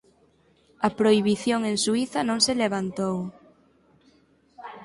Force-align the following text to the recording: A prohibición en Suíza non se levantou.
A 0.87 0.89
prohibición 0.99 1.59
en 1.71 1.75
Suíza 1.85 2.19
non 2.29 2.39
se 2.45 2.53
levantou. 2.63 3.17